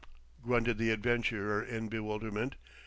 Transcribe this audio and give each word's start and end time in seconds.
grunted 0.41 0.79
the 0.79 0.89
adventurer 0.89 1.63
in 1.63 1.87
bewilderment. 1.87 2.55